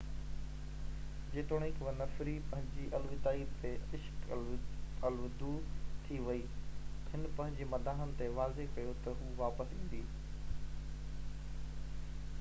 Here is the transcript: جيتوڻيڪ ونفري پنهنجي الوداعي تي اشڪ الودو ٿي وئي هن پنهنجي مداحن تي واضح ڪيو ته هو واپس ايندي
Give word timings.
جيتوڻيڪ 1.33 1.75
ونفري 1.87 2.31
پنهنجي 2.53 2.85
الوداعي 2.99 3.43
تي 3.59 3.73
اشڪ 3.97 4.31
الودو 5.09 5.51
ٿي 6.07 6.17
وئي 6.29 6.41
هن 7.11 7.29
پنهنجي 7.39 7.67
مداحن 7.75 8.13
تي 8.23 8.29
واضح 8.39 8.71
ڪيو 8.79 8.95
ته 9.03 9.19
هو 9.21 9.31
واپس 9.43 9.75
ايندي 9.81 10.01